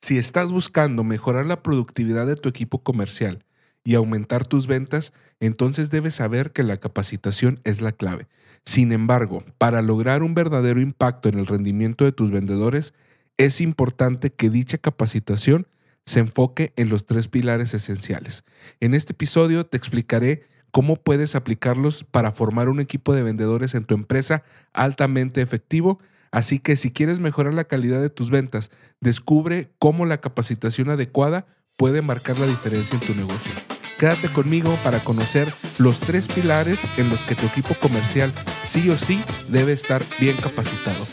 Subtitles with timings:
[0.00, 3.44] Si estás buscando mejorar la productividad de tu equipo comercial
[3.84, 8.28] y aumentar tus ventas, entonces debes saber que la capacitación es la clave.
[8.64, 12.94] Sin embargo, para lograr un verdadero impacto en el rendimiento de tus vendedores,
[13.36, 15.66] es importante que dicha capacitación
[16.04, 18.44] se enfoque en los tres pilares esenciales.
[18.80, 23.84] En este episodio te explicaré cómo puedes aplicarlos para formar un equipo de vendedores en
[23.84, 24.42] tu empresa
[24.72, 26.00] altamente efectivo.
[26.36, 31.46] Así que si quieres mejorar la calidad de tus ventas, descubre cómo la capacitación adecuada
[31.78, 33.52] puede marcar la diferencia en tu negocio.
[33.98, 38.30] Quédate conmigo para conocer los tres pilares en los que tu equipo comercial
[38.64, 39.18] sí o sí
[39.48, 41.06] debe estar bien capacitado.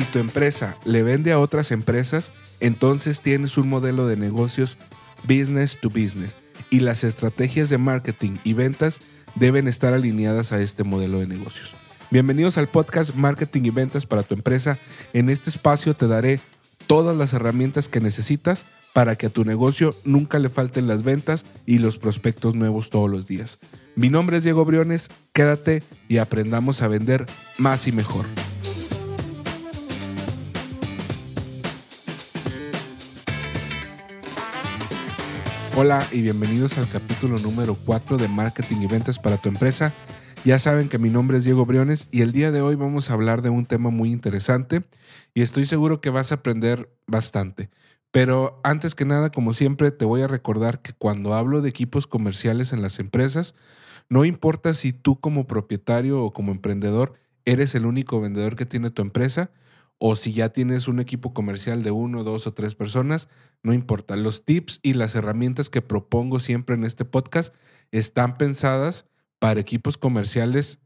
[0.00, 4.78] Si tu empresa le vende a otras empresas, entonces tienes un modelo de negocios
[5.24, 6.38] business to business
[6.70, 9.00] y las estrategias de marketing y ventas
[9.34, 11.74] deben estar alineadas a este modelo de negocios.
[12.10, 14.78] Bienvenidos al podcast Marketing y Ventas para tu empresa.
[15.12, 16.40] En este espacio te daré
[16.86, 21.44] todas las herramientas que necesitas para que a tu negocio nunca le falten las ventas
[21.66, 23.58] y los prospectos nuevos todos los días.
[23.96, 27.26] Mi nombre es Diego Briones, quédate y aprendamos a vender
[27.58, 28.24] más y mejor.
[35.82, 39.94] Hola y bienvenidos al capítulo número 4 de Marketing y Ventas para tu empresa.
[40.44, 43.14] Ya saben que mi nombre es Diego Briones y el día de hoy vamos a
[43.14, 44.82] hablar de un tema muy interesante
[45.32, 47.70] y estoy seguro que vas a aprender bastante.
[48.10, 52.06] Pero antes que nada, como siempre, te voy a recordar que cuando hablo de equipos
[52.06, 53.54] comerciales en las empresas,
[54.10, 57.14] no importa si tú como propietario o como emprendedor
[57.46, 59.50] eres el único vendedor que tiene tu empresa
[60.02, 63.28] o si ya tienes un equipo comercial de uno, dos o tres personas,
[63.62, 64.16] no importa.
[64.16, 67.54] Los tips y las herramientas que propongo siempre en este podcast
[67.92, 69.04] están pensadas
[69.38, 70.80] para equipos comerciales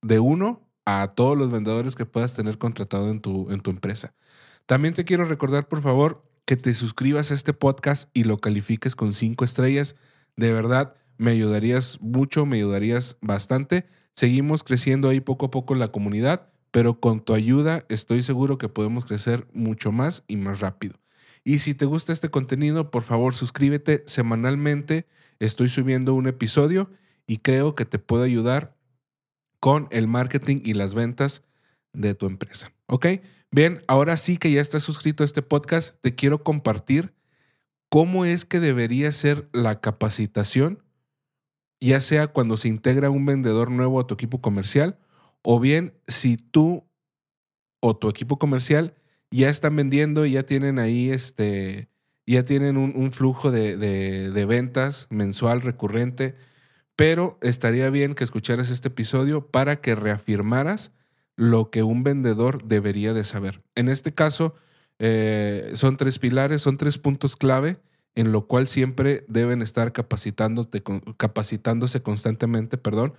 [0.00, 4.14] de uno a todos los vendedores que puedas tener contratado en tu, en tu empresa.
[4.64, 8.96] También te quiero recordar, por favor, que te suscribas a este podcast y lo califiques
[8.96, 9.96] con cinco estrellas.
[10.34, 13.84] De verdad, me ayudarías mucho, me ayudarías bastante.
[14.14, 18.68] Seguimos creciendo ahí poco a poco la comunidad, pero con tu ayuda estoy seguro que
[18.68, 21.00] podemos crecer mucho más y más rápido.
[21.42, 25.06] Y si te gusta este contenido, por favor suscríbete semanalmente.
[25.38, 26.90] Estoy subiendo un episodio
[27.26, 28.76] y creo que te puede ayudar
[29.58, 31.44] con el marketing y las ventas
[31.94, 32.74] de tu empresa.
[32.88, 33.06] ¿Ok?
[33.50, 37.14] Bien, ahora sí que ya estás suscrito a este podcast, te quiero compartir
[37.88, 40.82] cómo es que debería ser la capacitación,
[41.80, 44.98] ya sea cuando se integra un vendedor nuevo a tu equipo comercial,
[45.48, 46.84] o bien si tú
[47.78, 48.94] o tu equipo comercial
[49.30, 51.88] ya están vendiendo y ya tienen ahí este,
[52.26, 56.34] ya tienen un, flujo de, ventas mensual recurrente
[56.96, 60.90] pero estaría bien que escucharas este episodio para que reafirmaras
[61.36, 63.62] lo que un vendedor debería de saber.
[63.74, 64.54] En este caso,
[64.98, 67.76] eh, son tres pilares, son tres puntos clave
[68.14, 70.82] en lo cual siempre deben estar capacitándote,
[71.18, 73.14] capacitándose constantemente, perdón.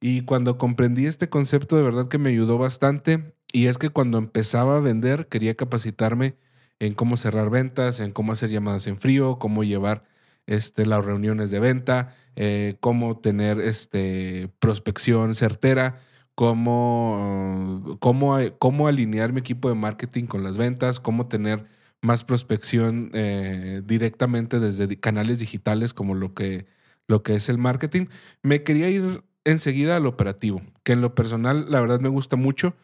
[0.00, 3.34] Y cuando comprendí este concepto, de verdad que me ayudó bastante.
[3.52, 6.36] Y es que cuando empezaba a vender, quería capacitarme
[6.78, 10.04] en cómo cerrar ventas, en cómo hacer llamadas en frío, cómo llevar
[10.46, 16.00] este, las reuniones de venta, eh, cómo tener este, prospección certera,
[16.34, 21.66] cómo, cómo, cómo, alinear mi equipo de marketing con las ventas, cómo tener
[22.02, 26.66] más prospección eh, directamente desde canales digitales como lo que,
[27.06, 28.06] lo que es el marketing.
[28.42, 29.22] Me quería ir
[29.52, 32.74] enseguida al operativo, que en lo personal la verdad me gusta mucho,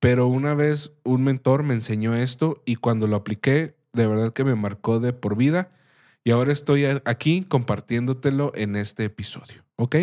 [0.00, 4.44] pero una vez un mentor me enseñó esto y cuando lo apliqué, de verdad que
[4.44, 5.70] me marcó de por vida
[6.24, 9.64] y ahora estoy aquí compartiéndotelo en este episodio.
[9.76, 9.96] ¿Ok?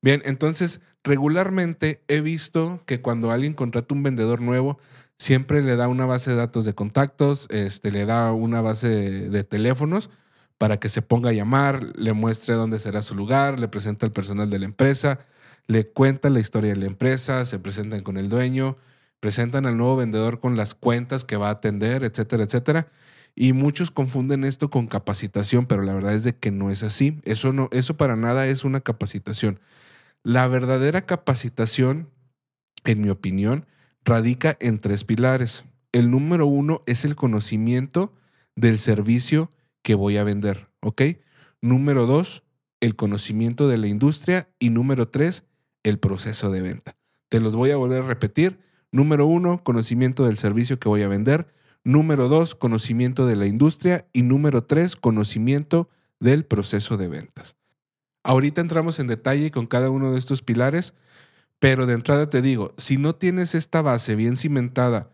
[0.00, 4.78] Bien, entonces regularmente he visto que cuando alguien contrata un vendedor nuevo,
[5.18, 9.44] siempre le da una base de datos de contactos, este, le da una base de,
[9.44, 10.10] teléfonos
[10.56, 14.12] para que se ponga a llamar, le muestre dónde será su lugar, le presenta al
[14.12, 15.20] personal de la empresa,
[15.68, 18.78] le cuenta la historia de la empresa, se presentan con el dueño,
[19.20, 22.88] presentan al nuevo vendedor con las cuentas que va a atender, etcétera, etcétera.
[23.34, 27.20] Y muchos confunden esto con capacitación, pero la verdad es de que no es así.
[27.22, 29.60] Eso, no, eso para nada es una capacitación.
[30.24, 32.08] La verdadera capacitación,
[32.84, 33.66] en mi opinión,
[34.04, 35.64] radica en tres pilares.
[35.92, 38.14] El número uno es el conocimiento
[38.56, 39.50] del servicio
[39.82, 41.02] que voy a vender, ¿ok?
[41.60, 42.42] Número dos,
[42.80, 44.48] el conocimiento de la industria.
[44.58, 45.44] Y número tres,
[45.88, 46.96] el proceso de venta.
[47.28, 48.60] Te los voy a volver a repetir.
[48.90, 51.52] Número uno, conocimiento del servicio que voy a vender.
[51.84, 54.06] Número dos, conocimiento de la industria.
[54.12, 55.88] Y número tres, conocimiento
[56.20, 57.56] del proceso de ventas.
[58.22, 60.94] Ahorita entramos en detalle con cada uno de estos pilares,
[61.58, 65.10] pero de entrada te digo, si no tienes esta base bien cimentada,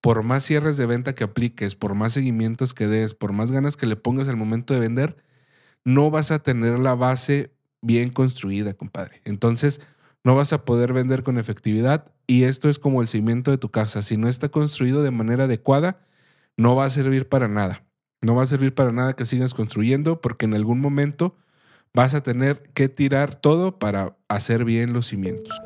[0.00, 3.76] por más cierres de venta que apliques, por más seguimientos que des, por más ganas
[3.76, 5.16] que le pongas al momento de vender,
[5.84, 9.22] no vas a tener la base bien construida, compadre.
[9.24, 9.80] Entonces,
[10.24, 13.70] no vas a poder vender con efectividad y esto es como el cimiento de tu
[13.70, 14.02] casa.
[14.02, 16.06] Si no está construido de manera adecuada,
[16.56, 17.84] no va a servir para nada.
[18.20, 21.36] No va a servir para nada que sigas construyendo porque en algún momento
[21.94, 25.56] vas a tener que tirar todo para hacer bien los cimientos.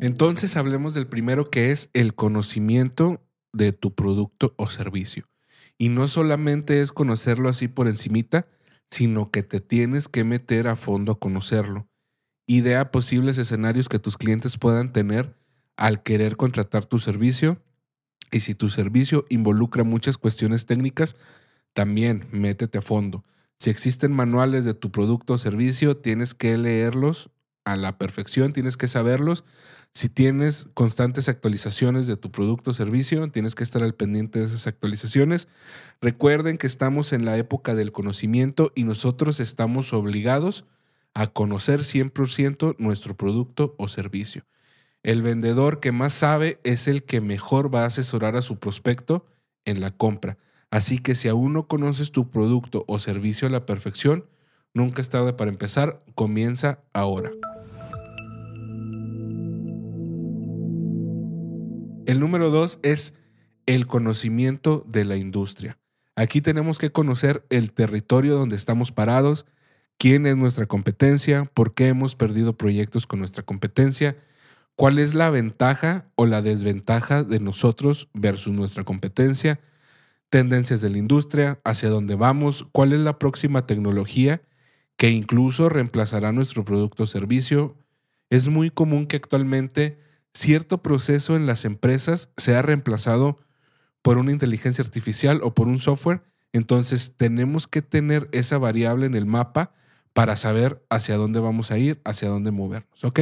[0.00, 3.22] Entonces hablemos del primero que es el conocimiento
[3.52, 5.28] de tu producto o servicio.
[5.78, 8.46] Y no solamente es conocerlo así por encimita,
[8.90, 11.88] sino que te tienes que meter a fondo a conocerlo.
[12.46, 15.36] Idea posibles escenarios que tus clientes puedan tener
[15.76, 17.60] al querer contratar tu servicio.
[18.30, 21.16] Y si tu servicio involucra muchas cuestiones técnicas,
[21.72, 23.24] también métete a fondo.
[23.58, 27.30] Si existen manuales de tu producto o servicio, tienes que leerlos
[27.66, 29.44] a la perfección, tienes que saberlos.
[29.92, 34.46] Si tienes constantes actualizaciones de tu producto o servicio, tienes que estar al pendiente de
[34.46, 35.48] esas actualizaciones.
[36.00, 40.64] Recuerden que estamos en la época del conocimiento y nosotros estamos obligados
[41.12, 44.44] a conocer 100% nuestro producto o servicio.
[45.02, 49.26] El vendedor que más sabe es el que mejor va a asesorar a su prospecto
[49.64, 50.38] en la compra.
[50.70, 54.26] Así que si aún no conoces tu producto o servicio a la perfección,
[54.74, 57.30] nunca es tarde para empezar, comienza ahora.
[62.06, 63.14] El número dos es
[63.66, 65.76] el conocimiento de la industria.
[66.14, 69.44] Aquí tenemos que conocer el territorio donde estamos parados,
[69.98, 74.16] quién es nuestra competencia, por qué hemos perdido proyectos con nuestra competencia,
[74.76, 79.58] cuál es la ventaja o la desventaja de nosotros versus nuestra competencia,
[80.30, 84.42] tendencias de la industria, hacia dónde vamos, cuál es la próxima tecnología
[84.96, 87.76] que incluso reemplazará nuestro producto o servicio.
[88.30, 90.05] Es muy común que actualmente
[90.36, 93.38] cierto proceso en las empresas sea reemplazado
[94.02, 96.22] por una inteligencia artificial o por un software,
[96.52, 99.72] entonces tenemos que tener esa variable en el mapa
[100.12, 103.20] para saber hacia dónde vamos a ir, hacia dónde movernos, ¿ok?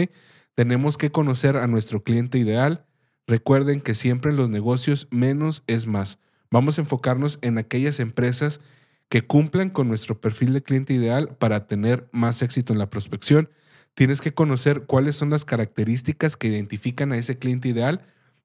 [0.55, 2.84] Tenemos que conocer a nuestro cliente ideal.
[3.26, 6.19] Recuerden que siempre en los negocios menos es más.
[6.50, 8.61] Vamos a enfocarnos en aquellas empresas
[9.08, 13.49] que cumplan con nuestro perfil de cliente ideal para tener más éxito en la prospección
[13.94, 18.02] tienes que conocer cuáles son las características que identifican a ese cliente ideal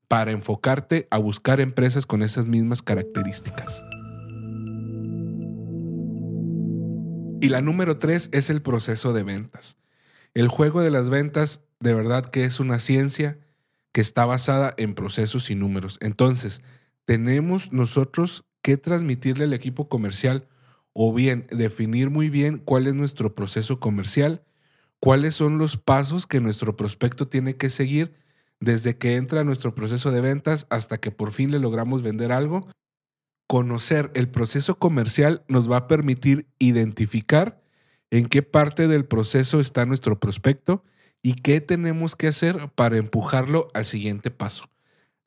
[0.08, 3.84] para enfocarte a buscar empresas con esas mismas características.
[7.42, 9.78] Y la número tres es el proceso de ventas.
[10.34, 13.40] El juego de las ventas de verdad que es una ciencia
[13.92, 15.98] que está basada en procesos y números.
[16.02, 16.62] Entonces,
[17.06, 20.48] tenemos nosotros que transmitirle al equipo comercial
[20.94, 24.44] o bien definir muy bien cuál es nuestro proceso comercial
[25.00, 28.14] cuáles son los pasos que nuestro prospecto tiene que seguir
[28.60, 32.32] desde que entra a nuestro proceso de ventas hasta que por fin le logramos vender
[32.32, 32.68] algo.
[33.48, 37.62] Conocer el proceso comercial nos va a permitir identificar
[38.12, 40.84] en qué parte del proceso está nuestro prospecto
[41.22, 44.70] y qué tenemos que hacer para empujarlo al siguiente paso.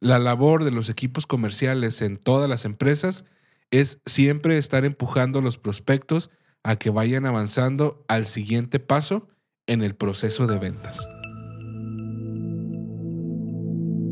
[0.01, 3.25] La labor de los equipos comerciales en todas las empresas
[3.71, 6.31] es siempre estar empujando a los prospectos
[6.63, 9.29] a que vayan avanzando al siguiente paso
[9.67, 10.99] en el proceso de ventas.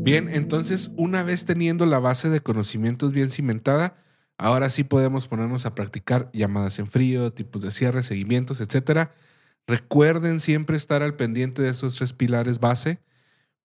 [0.03, 3.95] Bien, entonces una vez teniendo la base de conocimientos bien cimentada,
[4.37, 9.11] ahora sí podemos ponernos a practicar llamadas en frío, tipos de cierre, seguimientos, etc.
[9.67, 12.99] Recuerden siempre estar al pendiente de esos tres pilares base.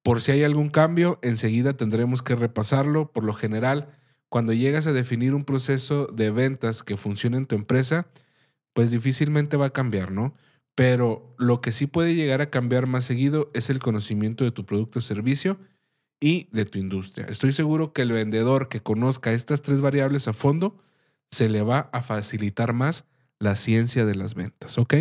[0.02, 3.12] Por si hay algún cambio, enseguida tendremos que repasarlo.
[3.12, 3.88] Por lo general,
[4.28, 8.08] cuando llegas a definir un proceso de ventas que funcione en tu empresa,
[8.74, 10.34] pues difícilmente va a cambiar, ¿no?
[10.76, 14.66] Pero lo que sí puede llegar a cambiar más seguido es el conocimiento de tu
[14.66, 15.58] producto o servicio
[16.20, 17.26] y de tu industria.
[17.26, 20.78] Estoy seguro que el vendedor que conozca estas tres variables a fondo
[21.30, 23.06] se le va a facilitar más
[23.38, 24.94] la ciencia de las ventas, ¿ok?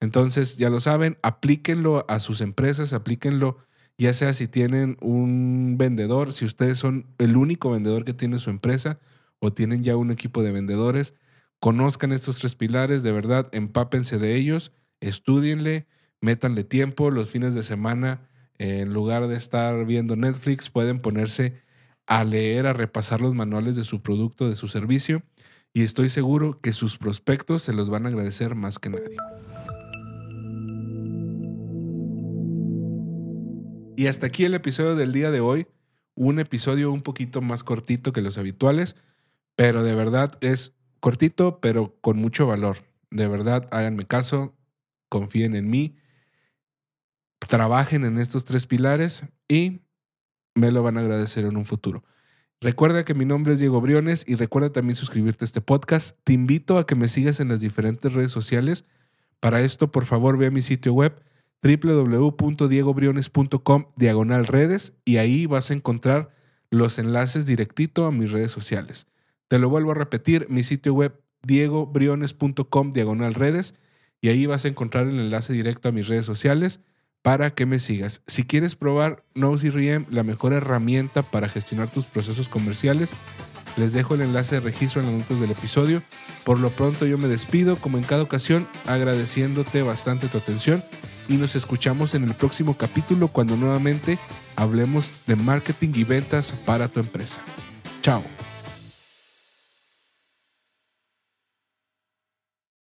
[0.00, 3.58] Entonces, ya lo saben, aplíquenlo a sus empresas, aplíquenlo
[3.98, 8.50] ya sea si tienen un vendedor, si ustedes son el único vendedor que tiene su
[8.50, 8.98] empresa
[9.38, 11.14] o tienen ya un equipo de vendedores,
[11.60, 15.86] conozcan estos tres pilares, de verdad, empápense de ellos estudienle,
[16.20, 18.28] métanle tiempo los fines de semana.
[18.58, 21.60] en lugar de estar viendo Netflix, pueden ponerse
[22.06, 25.22] a leer, a repasar los manuales de su producto, de su servicio,
[25.74, 29.16] y estoy seguro que sus prospectos se los van a agradecer más que nadie.
[33.96, 35.66] Y hasta aquí el episodio del día de hoy,
[36.14, 38.96] un episodio un poquito más cortito que los habituales,
[39.56, 42.78] pero de verdad es cortito, pero con mucho valor.
[43.10, 44.54] De verdad, háganme caso,
[45.12, 45.94] confíen en mí,
[47.46, 49.82] trabajen en estos tres pilares y
[50.54, 52.02] me lo van a agradecer en un futuro.
[52.62, 56.16] Recuerda que mi nombre es Diego Briones y recuerda también suscribirte a este podcast.
[56.24, 58.86] Te invito a que me sigas en las diferentes redes sociales.
[59.38, 61.22] Para esto, por favor, ve a mi sitio web
[61.62, 66.34] www.diegobriones.com diagonal redes y ahí vas a encontrar
[66.70, 69.08] los enlaces directito a mis redes sociales.
[69.48, 73.74] Te lo vuelvo a repetir, mi sitio web diegobriones.com diagonal redes
[74.22, 76.80] y ahí vas a encontrar el enlace directo a mis redes sociales
[77.20, 78.22] para que me sigas.
[78.26, 83.12] Si quieres probar NoCRM, la mejor herramienta para gestionar tus procesos comerciales,
[83.76, 86.02] les dejo el enlace de registro en las notas del episodio.
[86.44, 90.82] Por lo pronto yo me despido, como en cada ocasión, agradeciéndote bastante tu atención
[91.28, 94.18] y nos escuchamos en el próximo capítulo cuando nuevamente
[94.56, 97.40] hablemos de marketing y ventas para tu empresa.
[98.02, 98.22] Chao.